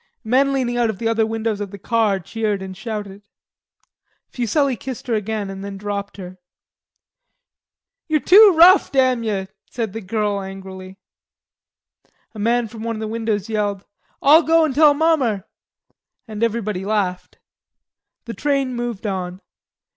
Men 0.23 0.51
leaning 0.51 0.77
out 0.77 0.89
of 0.89 0.97
the 0.97 1.07
other 1.07 1.27
windows 1.27 1.61
of 1.61 1.69
the 1.69 1.77
car 1.77 2.19
cheered 2.19 2.63
and 2.63 2.75
shouted. 2.75 3.21
Fuselli 4.31 4.75
kissed 4.75 5.05
her 5.05 5.13
again 5.13 5.51
and 5.51 5.63
then 5.63 5.77
dropped 5.77 6.17
her. 6.17 6.39
"Ye're 8.07 8.19
too 8.19 8.55
rough, 8.57 8.91
damn 8.91 9.21
ye," 9.23 9.45
said 9.69 9.93
the 9.93 10.01
girl 10.01 10.41
angrily. 10.41 10.97
A 12.33 12.39
man 12.39 12.67
from 12.67 12.81
one 12.81 12.95
of 12.95 12.99
the 12.99 13.07
windows 13.07 13.47
yelled, 13.47 13.85
"I'll 14.23 14.41
go 14.41 14.65
an' 14.65 14.73
tell 14.73 14.95
mommer"; 14.95 15.47
and 16.27 16.41
everybody 16.41 16.83
laughed. 16.83 17.37
The 18.25 18.33
train 18.33 18.73
moved 18.73 19.05
on. 19.05 19.39